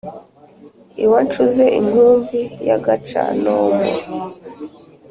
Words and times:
iwa 1.03 1.19
ncuze-inkumbi 1.25 2.41
ya 2.67 2.77
caca-nombo 2.85 3.91